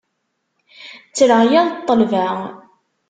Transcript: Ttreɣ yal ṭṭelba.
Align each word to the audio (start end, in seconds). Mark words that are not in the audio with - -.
Ttreɣ 1.09 1.41
yal 1.51 1.69
ṭṭelba. 1.81 2.27